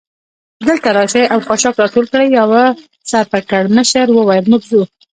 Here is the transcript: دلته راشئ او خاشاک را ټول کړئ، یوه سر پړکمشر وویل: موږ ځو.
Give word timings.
دلته 0.67 0.87
راشئ 0.97 1.23
او 1.33 1.39
خاشاک 1.47 1.75
را 1.81 1.87
ټول 1.93 2.05
کړئ، 2.11 2.27
یوه 2.39 2.63
سر 3.09 3.25
پړکمشر 3.31 4.07
وویل: 4.11 4.45
موږ 4.51 4.61
ځو. 4.69 4.81